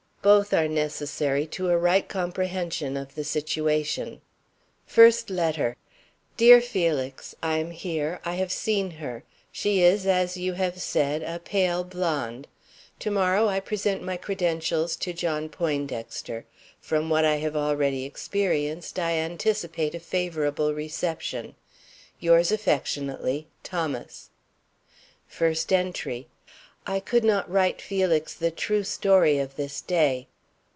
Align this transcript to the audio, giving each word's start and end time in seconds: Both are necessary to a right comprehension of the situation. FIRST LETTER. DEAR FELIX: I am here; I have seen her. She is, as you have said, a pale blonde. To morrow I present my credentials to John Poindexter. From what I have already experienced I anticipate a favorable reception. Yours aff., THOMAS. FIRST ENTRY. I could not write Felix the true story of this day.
Both 0.23 0.53
are 0.53 0.67
necessary 0.67 1.47
to 1.47 1.69
a 1.71 1.77
right 1.79 2.07
comprehension 2.07 2.95
of 2.95 3.15
the 3.15 3.23
situation. 3.23 4.21
FIRST 4.85 5.31
LETTER. 5.31 5.77
DEAR 6.37 6.61
FELIX: 6.61 7.33
I 7.41 7.57
am 7.57 7.71
here; 7.71 8.19
I 8.23 8.35
have 8.35 8.51
seen 8.51 8.91
her. 8.91 9.23
She 9.51 9.81
is, 9.81 10.05
as 10.05 10.37
you 10.37 10.53
have 10.53 10.79
said, 10.79 11.23
a 11.23 11.39
pale 11.39 11.83
blonde. 11.83 12.47
To 12.99 13.09
morrow 13.09 13.47
I 13.47 13.59
present 13.59 14.03
my 14.03 14.15
credentials 14.15 14.95
to 14.97 15.11
John 15.11 15.49
Poindexter. 15.49 16.45
From 16.79 17.09
what 17.09 17.25
I 17.25 17.37
have 17.37 17.55
already 17.55 18.05
experienced 18.05 18.99
I 18.99 19.13
anticipate 19.13 19.95
a 19.95 19.99
favorable 19.99 20.71
reception. 20.75 21.55
Yours 22.19 22.51
aff., 22.51 22.65
THOMAS. 23.63 24.29
FIRST 25.27 25.73
ENTRY. 25.73 26.27
I 26.87 26.99
could 26.99 27.23
not 27.23 27.47
write 27.49 27.79
Felix 27.79 28.33
the 28.33 28.49
true 28.49 28.83
story 28.83 29.37
of 29.37 29.55
this 29.55 29.81
day. 29.81 30.27